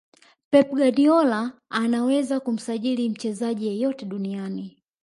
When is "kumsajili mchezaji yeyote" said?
2.39-4.05